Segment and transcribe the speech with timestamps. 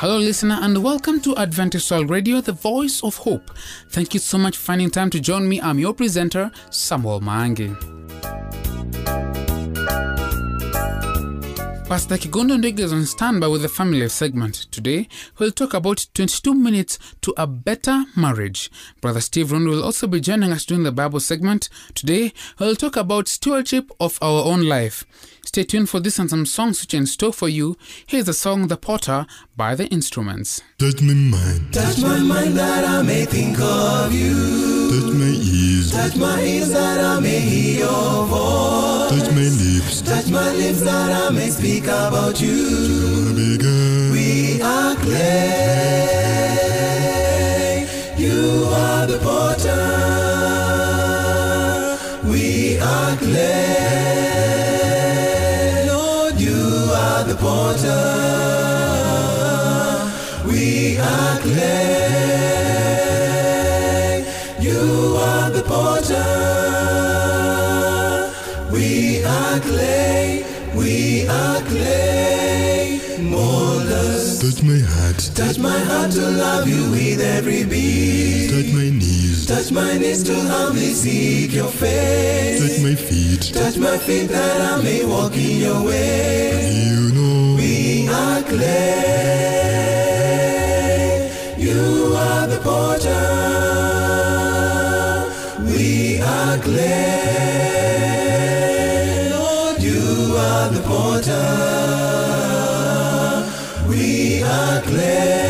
[0.00, 3.50] Hello, listener, and welcome to Adventist World Radio, the voice of hope.
[3.90, 5.60] Thank you so much for finding time to join me.
[5.60, 7.74] I'm your presenter, Samuel Mangi.
[11.88, 14.68] Pastor Kigondo Ndege is on standby with the family segment.
[14.70, 15.08] Today,
[15.40, 18.70] we'll talk about 22 minutes to a better marriage.
[19.00, 21.68] Brother Steve Rondo will also be joining us during the Bible segment.
[21.94, 25.04] Today, we'll talk about stewardship of our own life.
[25.48, 27.74] Stay tuned for this and some songs which are in store for you.
[28.06, 29.24] Here's the song The Potter
[29.56, 30.60] by The Instruments.
[30.78, 34.90] Touch my mind, Touch my mind that I may think of you.
[34.90, 39.10] touch my ears, Touch my ears that I may hear your voice.
[39.10, 43.32] touch my lips, Touch my lips that I may speak about you.
[43.34, 44.10] my.
[44.12, 46.18] We are clay.
[75.38, 78.50] Touch my heart to love you with every beat.
[78.50, 82.58] touch my knees, Touch my knees to humbly seek your face.
[82.60, 83.54] touch my feet.
[83.54, 86.58] Touch my feet that I may walk in your way.
[86.90, 88.88] You know, We are clay.
[91.56, 93.26] You are the potter.
[95.64, 97.17] We are clay.
[104.48, 105.47] We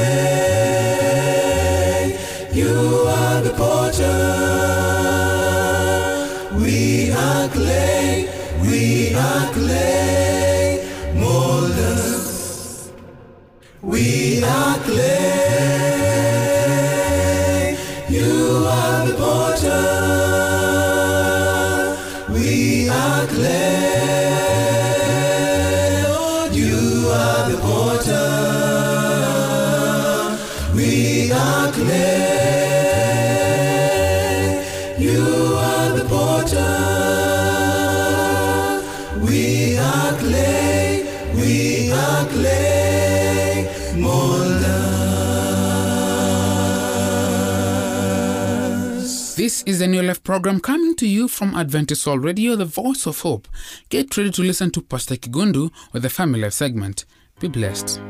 [49.69, 53.21] is the New Life program coming to you from Adventist World Radio, the voice of
[53.21, 53.47] hope.
[53.91, 57.05] Get ready to listen to Pastor Kigundu with the family life segment.
[57.39, 58.01] Be blessed.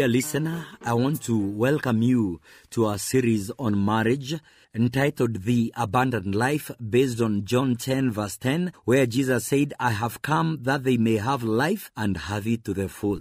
[0.00, 2.40] Dear listener, I want to welcome you
[2.70, 4.34] to our series on marriage
[4.74, 10.22] entitled The Abundant Life based on John 10 verse 10 where Jesus said, I have
[10.22, 13.20] come that they may have life and have it to the full.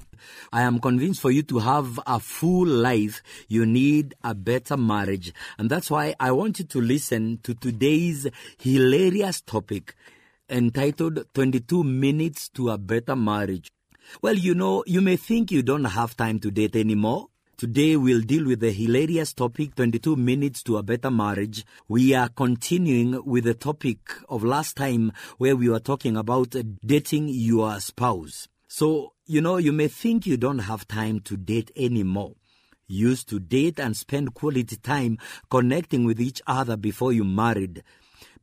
[0.53, 5.33] I am convinced for you to have a full life, you need a better marriage.
[5.57, 8.25] And that's why I want you to listen to today's
[8.57, 9.95] hilarious topic
[10.49, 13.69] entitled 22 Minutes to a Better Marriage.
[14.21, 17.27] Well, you know, you may think you don't have time to date anymore.
[17.57, 21.63] Today we'll deal with the hilarious topic 22 minutes to a better marriage.
[21.87, 27.29] We are continuing with the topic of last time where we were talking about dating
[27.29, 28.47] your spouse.
[28.67, 32.33] So, you know, you may think you don't have time to date anymore.
[32.87, 35.19] Used to date and spend quality time
[35.51, 37.83] connecting with each other before you married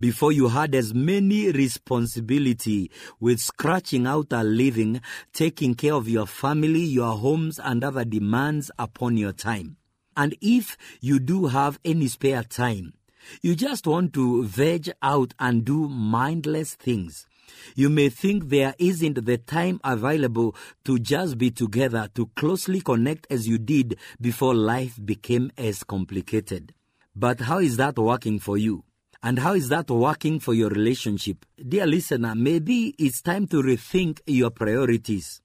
[0.00, 2.90] before you had as many responsibility
[3.20, 5.00] with scratching out a living,
[5.32, 9.76] taking care of your family, your homes, and other demands upon your time.
[10.16, 12.94] And if you do have any spare time,
[13.42, 17.26] you just want to veg out and do mindless things.
[17.74, 20.54] You may think there isn't the time available
[20.84, 26.74] to just be together to closely connect as you did before life became as complicated.
[27.14, 28.85] But how is that working for you?
[29.22, 31.44] And how is that working for your relationship?
[31.56, 35.40] Dear listener, maybe it's time to rethink your priorities.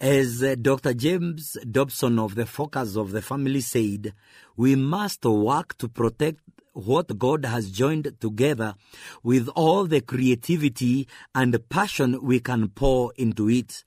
[0.00, 0.94] As uh, Dr.
[0.94, 4.14] James Dobson of the Focus of the Family said,
[4.56, 6.40] we must work to protect
[6.72, 8.74] what God has joined together
[9.22, 13.84] with all the creativity and passion we can pour into it.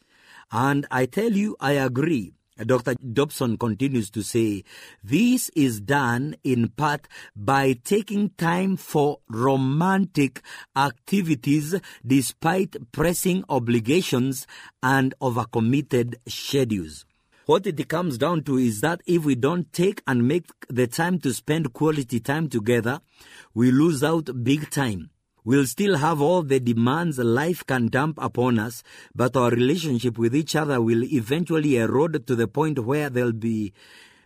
[0.51, 2.33] And I tell you, I agree.
[2.58, 2.96] Dr.
[2.96, 4.64] Dobson continues to say,
[5.04, 10.42] this is done in part by taking time for romantic
[10.76, 14.46] activities despite pressing obligations
[14.84, 17.06] and overcommitted schedules.
[17.46, 21.20] What it comes down to is that if we don't take and make the time
[21.20, 23.02] to spend quality time together,
[23.54, 25.10] we lose out big time.
[25.45, 28.81] We'll still have all the demands life can dump upon us,
[29.13, 33.74] but our relationship with each other will eventually erode to the point where there'll be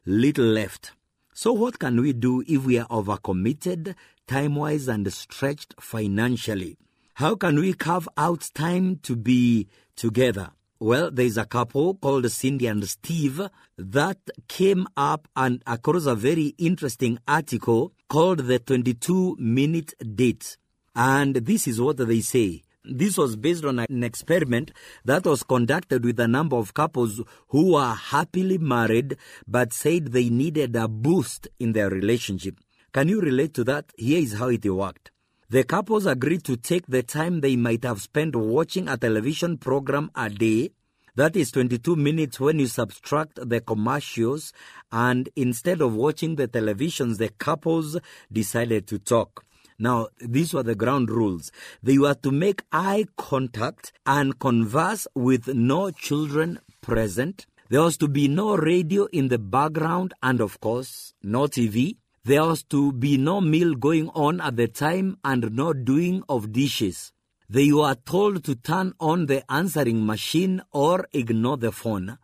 [0.05, 0.91] little left.
[1.33, 3.95] So, what can we do if we are overcommitted,
[4.27, 6.77] time wise, and stretched financially?
[7.15, 10.51] How can we carve out time to be together?
[10.79, 13.41] Well, there's a couple called Cindy and Steve
[13.79, 20.57] that came up and across a very interesting article called the 22 minute date.
[20.97, 22.63] And this is what they say.
[22.83, 24.71] This was based on an experiment
[25.05, 29.15] that was conducted with a number of couples who were happily married
[29.47, 32.57] but said they needed a boost in their relationship.
[32.93, 33.91] Can you relate to that?
[33.95, 35.11] Here is how it worked.
[35.51, 40.09] The couples agreed to take the time they might have spent watching a television program
[40.15, 40.71] a day.
[41.15, 44.51] That is 22 minutes when you subtract the commercials,
[44.91, 47.97] and instead of watching the televisions, the couples
[48.31, 49.43] decided to talk.
[49.79, 51.51] Now, these were the ground rules.
[51.83, 57.45] They were to make eye contact and converse with no children present.
[57.69, 61.97] There was to be no radio in the background and, of course, no TV.
[62.23, 66.51] There was to be no meal going on at the time and no doing of
[66.51, 67.11] dishes.
[67.49, 72.17] They were told to turn on the answering machine or ignore the phone.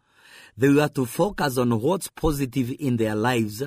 [0.58, 3.64] They were to focus on what's positive in their lives.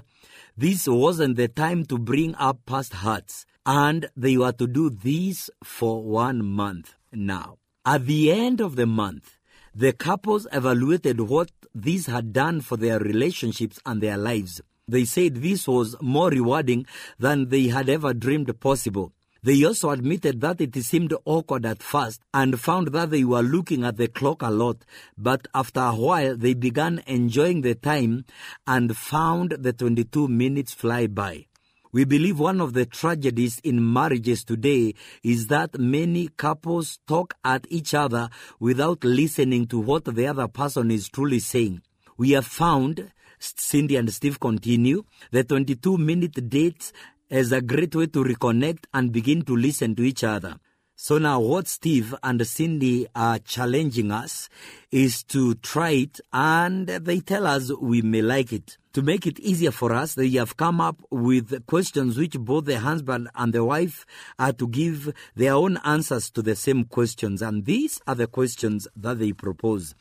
[0.58, 3.44] This wasn't the time to bring up past hurts.
[3.67, 7.58] And they were to do this for one month now.
[7.85, 9.37] At the end of the month,
[9.75, 14.62] the couples evaluated what this had done for their relationships and their lives.
[14.88, 16.87] They said this was more rewarding
[17.19, 19.12] than they had ever dreamed possible.
[19.43, 23.85] They also admitted that it seemed awkward at first and found that they were looking
[23.85, 24.85] at the clock a lot,
[25.17, 28.25] but after a while they began enjoying the time
[28.67, 31.47] and found the 22 minutes fly by.
[31.93, 37.67] We believe one of the tragedies in marriages today is that many couples talk at
[37.71, 38.29] each other
[38.61, 41.81] without listening to what the other person is truly saying.
[42.19, 46.93] We have found, Cindy and Steve continue, the 22 minute dates
[47.31, 50.56] as a great way to reconnect and begin to listen to each other.
[50.99, 54.49] So now what Steve and Cindy are challenging us
[54.90, 58.78] is to try it and they tell us we may like it.
[58.94, 62.81] To make it easier for us, they have come up with questions which both the
[62.81, 64.06] husband and the wife
[64.38, 67.43] are to give their own answers to the same questions.
[67.43, 69.94] And these are the questions that they propose.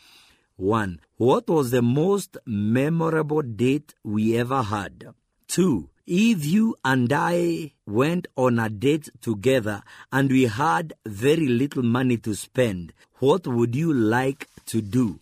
[0.56, 5.13] One, what was the most memorable date we ever had?
[5.47, 9.81] Two, if you and I went on a date together
[10.12, 15.19] and we had very little money to spend, what would you like to do?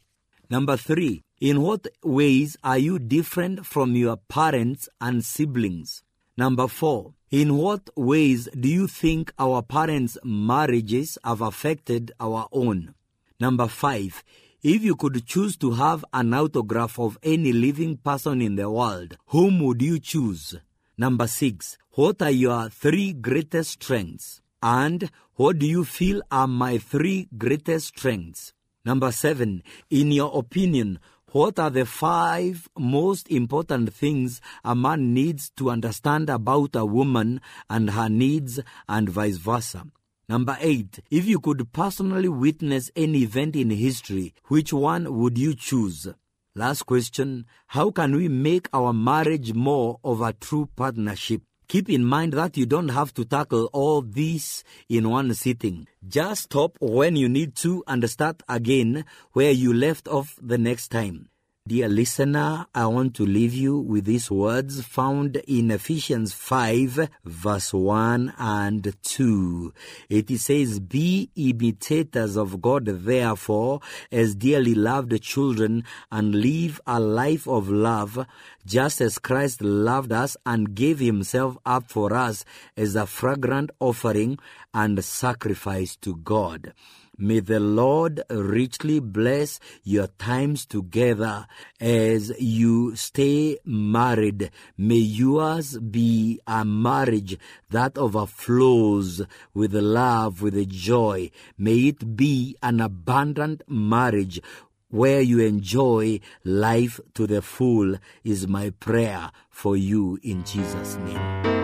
[0.49, 6.03] Number three, in what ways are you different from your parents and siblings?
[6.37, 12.93] Number four, in what ways do you think our parents' marriages have affected our own?
[13.39, 14.23] Number five,
[14.63, 19.17] if you could choose to have an autograph of any living person in the world,
[19.27, 20.55] whom would you choose?
[20.97, 24.41] Number six, what are your three greatest strengths?
[24.61, 28.53] And what do you feel are my three greatest strengths?
[28.85, 30.99] Number seven, in your opinion,
[31.33, 37.41] what are the five most important things a man needs to understand about a woman
[37.69, 39.87] and her needs and vice versa?
[40.29, 45.53] Number eight, if you could personally witness any event in history, which one would you
[45.53, 46.07] choose?
[46.55, 51.41] Last question, how can we make our marriage more of a true partnership?
[51.67, 55.87] Keep in mind that you don't have to tackle all this in one sitting.
[56.07, 60.89] Just stop when you need to and start again where you left off the next
[60.89, 61.29] time.
[61.65, 67.73] Dear listener, I want to leave you with these words found in Ephesians 5 verse
[67.73, 69.73] 1 and 2.
[70.09, 73.79] It says, Be imitators of God therefore
[74.11, 78.27] as dearly loved children and live a life of love
[78.65, 82.43] just as Christ loved us and gave himself up for us
[82.75, 84.37] as a fragrant offering
[84.73, 86.73] and sacrifice to God.
[87.17, 91.47] May the Lord richly bless your times together
[91.79, 94.49] as you stay married.
[94.77, 97.37] May yours be a marriage
[97.69, 99.21] that overflows
[99.53, 101.29] with love, with joy.
[101.57, 104.41] May it be an abundant marriage
[104.89, 111.62] where you enjoy life to the full is my prayer for you in Jesus' name.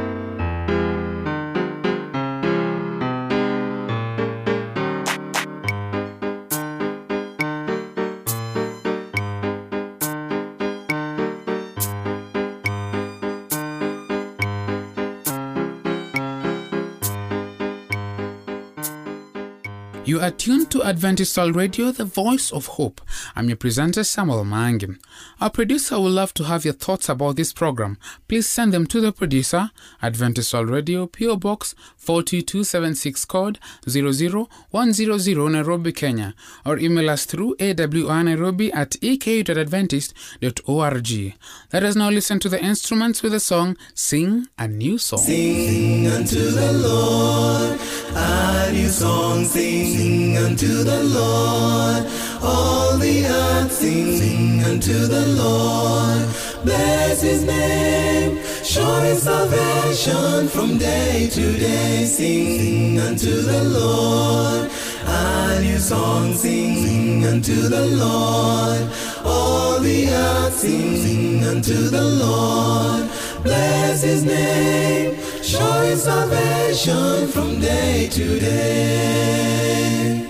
[20.39, 23.01] Tuned to Adventist World Radio, the voice of hope.
[23.35, 24.97] I'm your presenter, Samuel Mangim.
[25.41, 27.97] Our producer would love to have your thoughts about this program.
[28.27, 29.71] Please send them to the producer,
[30.01, 36.33] Adventist World Radio, PO Box 42276 code 00100 Nairobi, Kenya,
[36.65, 41.33] or email us through awrnairobi at eku.adventist.org.
[41.73, 45.19] Let us now listen to the instruments with the song Sing a New Song.
[45.19, 47.79] Sing unto the Lord
[48.15, 49.45] a new song.
[49.45, 52.05] Sing unto the Lord.
[52.41, 56.27] All the earth sing, sing unto the Lord.
[56.63, 58.39] Bless his name.
[58.63, 62.05] Show his salvation from day to day.
[62.05, 64.69] Sing unto the Lord.
[65.05, 66.33] A new song.
[66.33, 68.89] Sing, sing unto the Lord.
[69.25, 73.09] All the earth sing, sing unto the Lord.
[73.43, 75.15] Bless his name.
[75.41, 80.28] Show his salvation from day to day.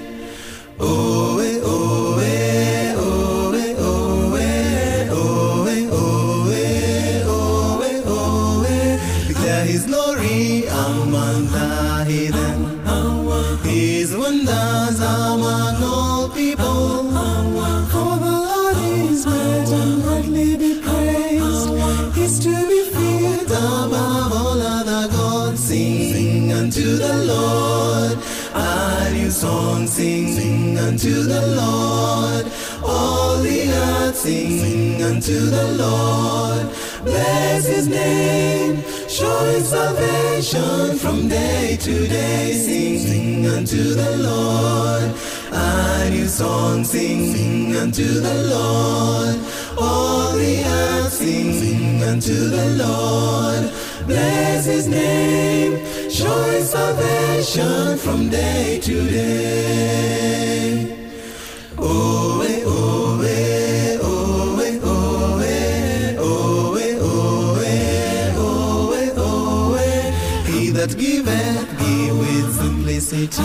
[22.41, 25.59] To be feared above all other gods.
[25.59, 28.38] Sing unto the Lord
[29.31, 29.87] song.
[29.87, 32.45] Sing, sing unto the Lord.
[32.83, 36.69] All the earth sing, sing unto the Lord.
[37.03, 38.83] Bless his name.
[39.07, 42.53] Show his salvation from day to day.
[42.53, 45.13] Sing, sing unto the Lord.
[45.51, 46.83] A new song.
[46.83, 49.39] Sing, sing unto the Lord.
[49.77, 53.71] All the earth sing, sing unto the Lord.
[54.09, 55.77] Bless his name.
[56.09, 60.95] Show salvation from day to day.
[61.77, 66.97] Oh, eh, oh, eh, oh, eh, oh, eh, oh, eh,
[68.35, 70.11] oh, eh, oh, eh.
[70.47, 73.43] He that giveth, give with simplicity.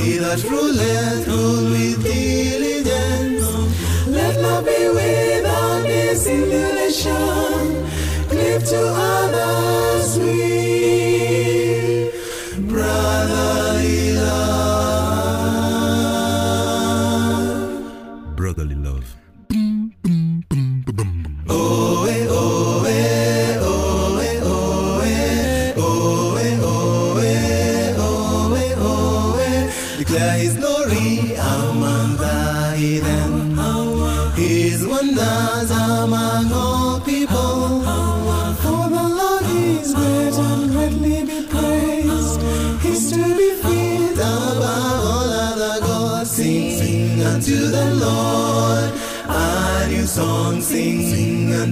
[0.00, 3.46] He that ruleth, rule with diligence.
[4.08, 7.75] Let love be without dissimulation.
[8.56, 10.65] Cleave to others with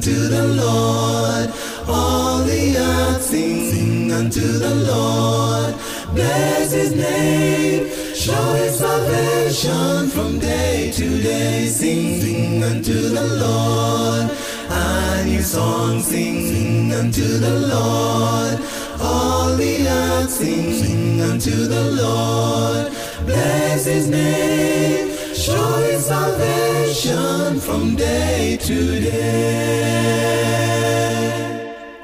[0.07, 1.51] unto the Lord.
[1.89, 5.75] All the earth sing, sing unto the Lord.
[6.15, 7.89] Bless his name.
[8.15, 11.67] Show his salvation from day to day.
[11.69, 14.31] Sing, sing unto the Lord.
[14.69, 16.03] A new song.
[16.03, 18.61] Sing, sing unto the Lord.
[19.01, 22.93] All the earth sing, sing unto the Lord.
[23.25, 25.14] Bless his name.
[25.45, 29.35] Show his salvation from day to day.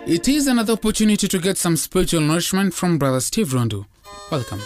[0.06, 3.86] It is another opportunity to get some spiritual nourishment from Brother Steve Rondo.
[4.30, 4.60] Welcome.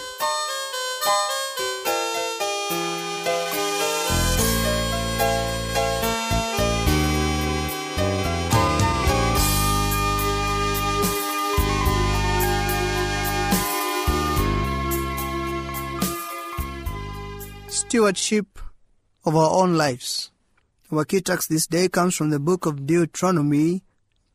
[17.95, 18.54] stewardship
[19.25, 20.31] of our own lives.
[20.91, 23.83] Our key text this day comes from the book of Deuteronomy,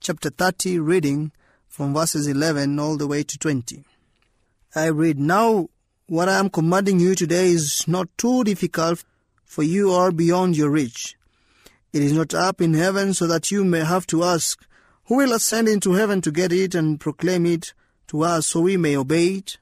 [0.01, 1.31] chapter 30, reading
[1.69, 3.85] from verses 11 all the way to 20.
[4.75, 5.69] I read, Now
[6.07, 9.05] what I am commanding you today is not too difficult
[9.45, 11.17] for you or beyond your reach.
[11.93, 14.61] It is not up in heaven so that you may have to ask,
[15.05, 17.75] Who will ascend into heaven to get it and proclaim it
[18.09, 19.59] to us so we may obey it?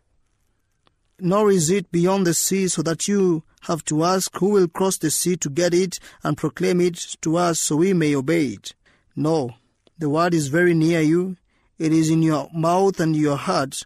[1.20, 4.98] Nor is it beyond the sea so that you have to ask who will cross
[4.98, 8.74] the sea to get it and proclaim it to us so we may obey it.
[9.16, 9.54] No,
[9.98, 11.36] the word is very near you.
[11.78, 13.84] It is in your mouth and your heart,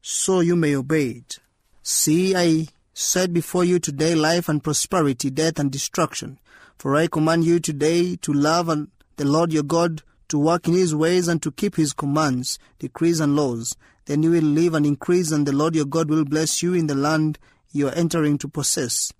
[0.00, 1.38] so you may obey it.
[1.82, 6.38] See, I set before you today life and prosperity, death and destruction.
[6.78, 10.74] For I command you today to love and the Lord your God, to walk in
[10.74, 13.76] his ways and to keep his commands, decrees and laws.
[14.06, 16.86] Then you will live and increase, and the Lord your God will bless you in
[16.86, 17.38] the land
[17.72, 19.12] you are entering to possess.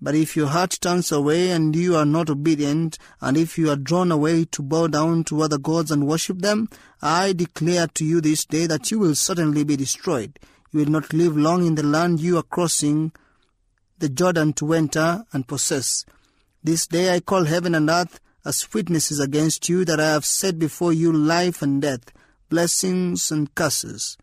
[0.00, 3.76] But if your heart turns away and you are not obedient, and if you are
[3.76, 6.68] drawn away to bow down to other gods and worship them,
[7.00, 10.40] I declare to you this day that you will certainly be destroyed.
[10.72, 13.12] You will not live long in the land you are crossing
[14.00, 16.04] the Jordan to enter and possess.
[16.64, 20.58] This day I call heaven and earth as witnesses against you that I have set
[20.58, 22.12] before you life and death,
[22.48, 24.18] blessings and curses.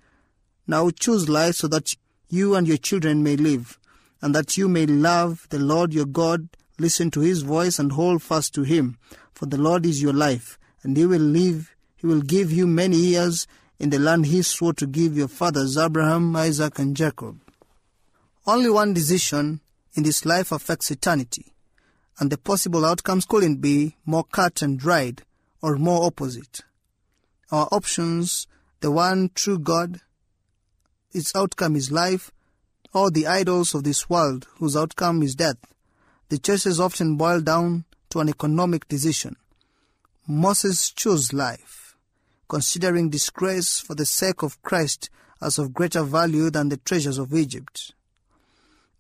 [0.68, 1.96] Now choose life so that
[2.30, 3.80] you and your children may live,
[4.22, 8.22] and that you may love the Lord your God, listen to his voice, and hold
[8.22, 8.98] fast to him.
[9.34, 12.98] For the Lord is your life, and he will live, he will give you many
[12.98, 13.48] years
[13.80, 17.40] in the land he swore to give your fathers Abraham, Isaac, and Jacob.
[18.46, 19.62] Only one decision
[19.96, 21.54] in this life affects eternity,
[22.20, 25.24] and the possible outcomes couldn't be more cut and dried
[25.62, 26.62] or more opposite.
[27.52, 28.48] Our options,
[28.82, 30.02] the one true God,
[31.12, 32.32] its outcome is life,
[32.94, 35.58] or the idols of this world, whose outcome is death.
[36.30, 39.36] The choices often boil down to an economic decision.
[40.28, 41.96] Moses chose life,
[42.48, 45.10] considering disgrace for the sake of Christ
[45.42, 47.94] as of greater value than the treasures of Egypt.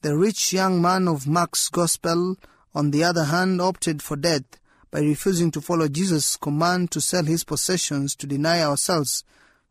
[0.01, 2.37] The rich young man of Mark's Gospel,
[2.73, 4.43] on the other hand, opted for death
[4.91, 9.23] by refusing to follow Jesus' command to sell his possessions to deny ourselves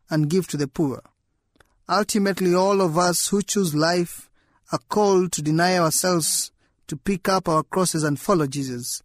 [0.09, 1.01] and give to the poor.
[1.89, 4.29] Ultimately, all of us who choose life
[4.71, 6.51] are called to deny ourselves,
[6.85, 9.01] to pick up our crosses and follow Jesus,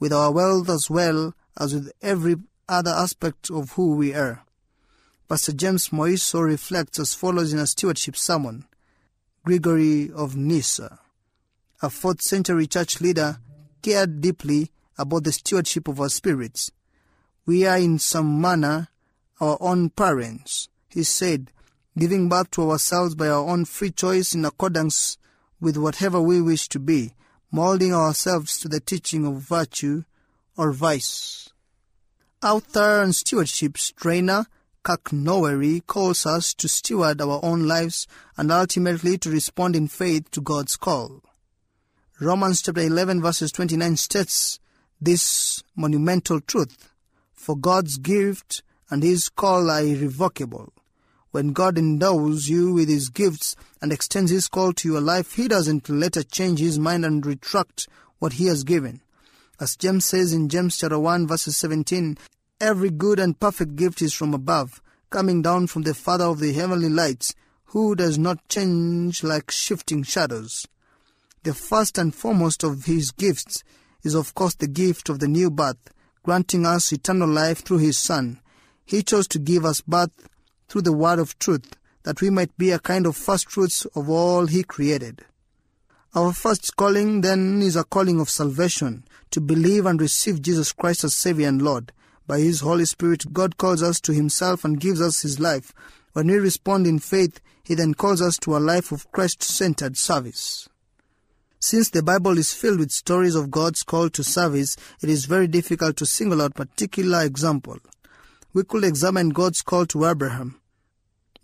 [0.00, 2.34] with our wealth as well as with every
[2.68, 4.42] other aspect of who we are.
[5.28, 8.64] Pastor James Moiso reflects as follows in a stewardship sermon.
[9.44, 10.98] Gregory of Nyssa,
[11.80, 13.38] a 4th century church leader,
[13.80, 16.72] cared deeply about the stewardship of our spirits.
[17.46, 18.88] We are in some manner
[19.40, 21.52] our own parents, he said,
[21.98, 25.18] giving birth to ourselves by our own free choice in accordance
[25.60, 27.12] with whatever we wish to be,
[27.50, 30.04] molding ourselves to the teaching of virtue
[30.56, 31.50] or vice.
[32.42, 34.46] Author and stewardship trainer
[34.84, 35.10] Kirk
[35.86, 38.06] calls us to steward our own lives
[38.36, 41.22] and ultimately to respond in faith to God's call.
[42.20, 44.58] Romans chapter 11 verses 29 states
[45.00, 46.92] this monumental truth,
[47.34, 50.72] for God's gift and his call are irrevocable.
[51.30, 55.46] When God endows you with his gifts and extends his call to your life, he
[55.46, 57.86] doesn't later change his mind and retract
[58.18, 59.02] what he has given.
[59.60, 62.16] As James says in James chapter 1 verses 17,
[62.60, 66.52] every good and perfect gift is from above, coming down from the Father of the
[66.52, 67.34] heavenly lights,
[67.66, 70.66] who does not change like shifting shadows.
[71.42, 73.62] The first and foremost of his gifts
[74.02, 77.98] is of course the gift of the new birth, granting us eternal life through his
[77.98, 78.40] Son.
[78.86, 80.28] He chose to give us birth
[80.68, 84.08] through the word of truth, that we might be a kind of first fruits of
[84.08, 85.24] all he created.
[86.14, 91.04] Our first calling then is a calling of salvation, to believe and receive Jesus Christ
[91.04, 91.92] as Savior and Lord.
[92.26, 95.72] By His Holy Spirit, God calls us to Himself and gives us His life.
[96.14, 99.96] When we respond in faith, He then calls us to a life of Christ centered
[99.96, 100.68] service.
[101.60, 105.46] Since the Bible is filled with stories of God's call to service, it is very
[105.46, 107.78] difficult to single out particular example.
[108.54, 110.60] We could examine God's call to Abraham,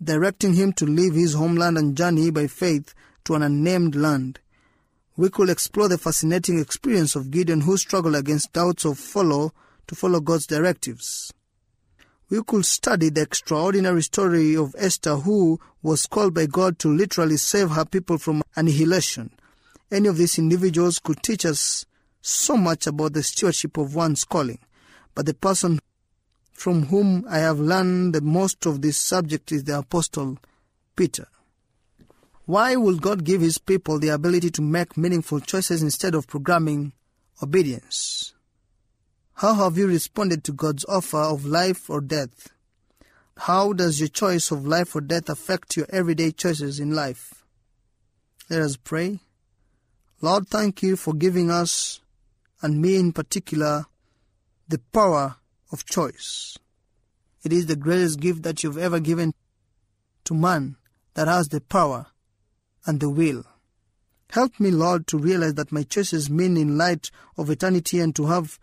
[0.03, 4.39] directing him to leave his homeland and journey by faith to an unnamed land.
[5.15, 9.53] We could explore the fascinating experience of Gideon who struggled against doubts of follow
[9.87, 11.31] to follow God's directives.
[12.27, 17.37] We could study the extraordinary story of Esther who was called by God to literally
[17.37, 19.29] save her people from annihilation.
[19.91, 21.85] Any of these individuals could teach us
[22.21, 24.57] so much about the stewardship of one's calling,
[25.13, 25.79] but the person
[26.55, 30.39] from whom I have learned the most of this subject is the Apostle
[30.95, 31.27] Peter.
[32.45, 36.93] Why will God give His people the ability to make meaningful choices instead of programming
[37.43, 38.33] obedience?
[39.35, 42.49] How have you responded to God's offer of life or death?
[43.37, 47.43] How does your choice of life or death affect your everyday choices in life?
[48.49, 49.19] Let us pray.
[50.21, 51.99] Lord, thank you for giving us,
[52.61, 53.85] and me in particular,
[54.69, 55.35] the power
[55.75, 56.57] of choice.
[57.43, 59.33] It is the greatest gift that you've ever given
[60.23, 60.77] to man
[61.15, 62.05] that has the power
[62.85, 63.43] and the will.
[64.29, 68.27] Help me, Lord, to realize that my choices mean in light of eternity and to
[68.27, 68.57] have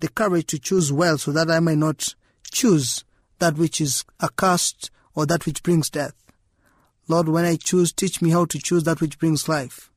[0.00, 2.14] the courage to choose well so that I may not
[2.50, 3.04] choose
[3.40, 6.14] that which is accursed or that which brings death.
[7.08, 9.90] Lord, when I choose, teach me how to choose that which brings life.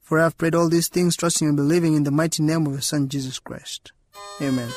[0.00, 2.72] For I have prayed all these things, trusting and believing in the mighty name of
[2.72, 3.92] your Son, Jesus Christ.
[4.40, 4.70] Amen.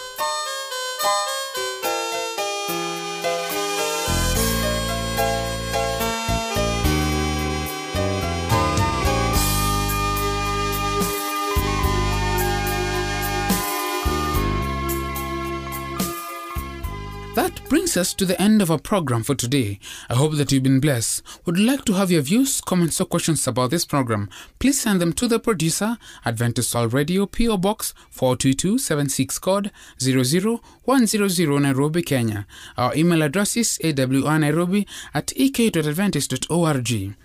[17.73, 19.79] Brings us to the end of our program for today.
[20.07, 21.23] I hope that you've been blessed.
[21.47, 24.29] Would like to have your views, comments, or questions about this program?
[24.59, 32.03] Please send them to the producer, Adventist World Radio, PO Box 42276 code 00100 Nairobi,
[32.03, 32.45] Kenya.
[32.77, 37.15] Our email address is awrnairobi at ek.adventist.org.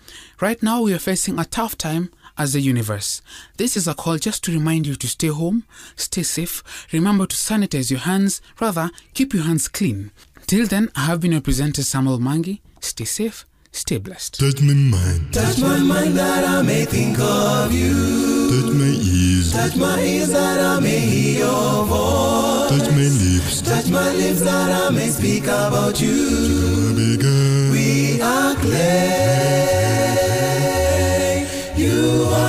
[0.41, 3.21] Right now, we are facing a tough time as a universe.
[3.57, 5.65] This is a call just to remind you to stay home,
[5.97, 10.11] stay safe, remember to sanitize your hands, rather, keep your hands clean.
[10.47, 12.61] Till then, I have been your presenter Samuel Mangi.
[12.81, 14.39] Stay safe, stay blessed.
[14.41, 18.49] Touch my mind, Touch my mind that I may think of you.
[18.49, 22.71] touch my ears, Touch my ears that I may hear your voice.
[22.71, 26.15] touch my lips, Touch my lips that I may speak about you.
[26.15, 27.71] my bigger.
[27.73, 29.88] We are clay.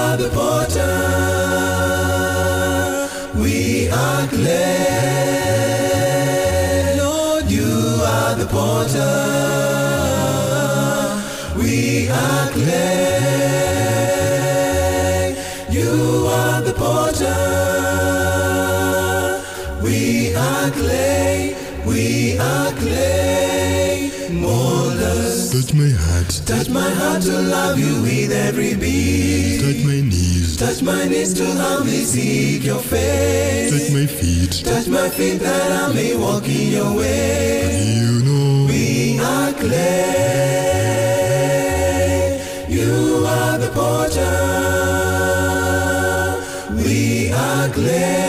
[0.10, 0.89] Are the potter.
[3.39, 5.19] We are clay.
[25.60, 29.60] Touch my heart, Touch my heart to love you with every beat.
[29.60, 33.69] touch my knees, Touch my knees to humbly seek your face.
[33.69, 34.63] touch my feet.
[34.63, 37.98] Touch my feet that I may walk in your way.
[38.00, 39.76] You know, We are clay.
[42.69, 44.38] You are the potter.
[46.78, 48.29] We are clay.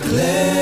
[0.00, 0.61] We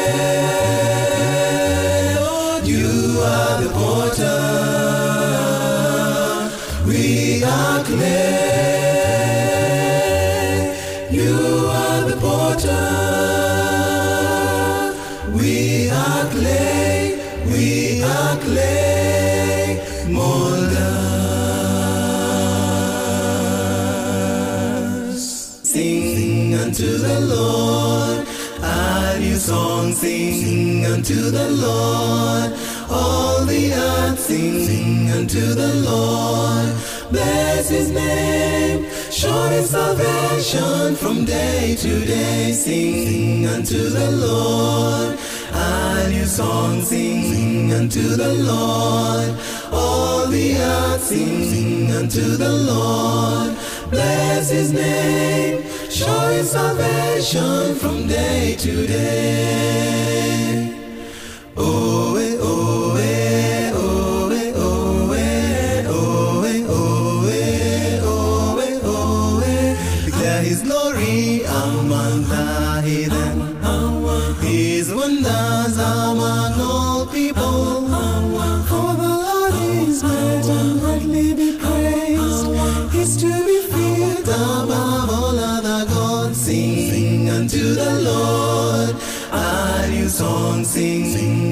[30.90, 32.53] unto the Lord.
[32.90, 36.74] All the earth sing, sing unto the Lord.
[37.11, 38.87] Bless his name.
[39.11, 42.53] Show his salvation from day to day.
[42.53, 45.18] Sing, sing unto the Lord.
[45.53, 49.38] A new song sing, sing unto the Lord.
[49.72, 53.57] All the earth sing, sing unto the Lord.
[53.90, 55.62] Bless his name.
[55.88, 60.70] Show his salvation from day to day.
[61.62, 62.30] Oh,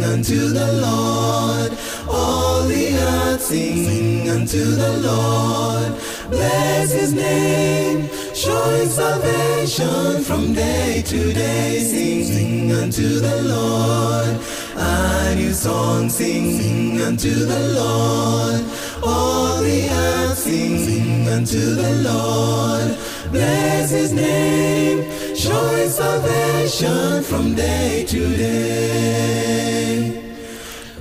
[0.09, 1.71] unto the Lord.
[2.09, 5.93] All the earth sing, unto the Lord.
[6.31, 8.09] Bless his name.
[8.35, 11.81] Show his salvation from day to day.
[11.81, 14.35] Sing, sing unto the Lord.
[14.77, 18.63] A new song sing, sing unto the Lord.
[19.05, 22.97] All the earth sing, sing unto the Lord.
[23.31, 30.21] Bless his name showing salvation from day to day.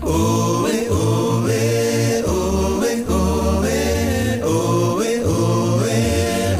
[0.03, 3.63] Oh, we oh, we oh, oh,
[4.45, 4.99] oh,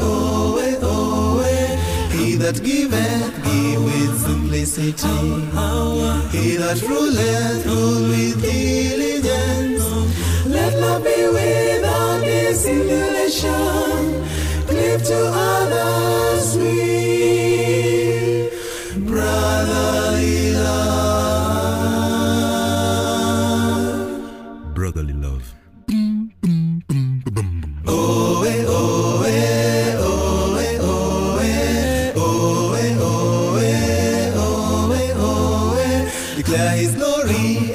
[0.00, 2.08] oh, oh.
[2.10, 5.08] He that giveth, give with simplicity.
[6.36, 9.84] He that ruleth, rule with diligence.
[10.46, 14.27] Let love be without dissimulation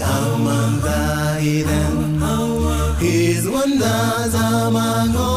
[0.04, 2.22] among the heathen.
[3.00, 5.33] His wonders among all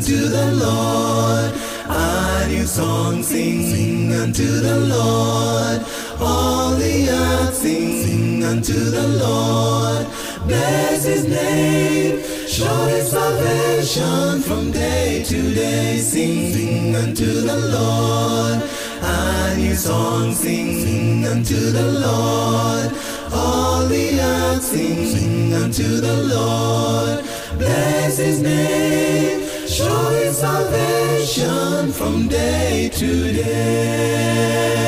[0.00, 1.52] unto the Lord.
[1.86, 5.84] A new song, sing, sing unto the Lord.
[6.18, 10.06] All the earth sing, sing unto the Lord.
[10.46, 15.98] Bless his name, show his salvation from day to day.
[15.98, 18.62] Sing, sing unto the Lord.
[19.02, 22.90] A new song, sing, sing unto the Lord.
[23.34, 27.22] All the earth sing, sing unto the Lord.
[27.58, 29.49] Bless his name,
[29.84, 34.79] show his salvation from day to day.